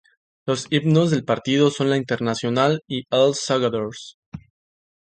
[0.47, 4.17] Los himnos del partido son La Internacional y Els Segadors.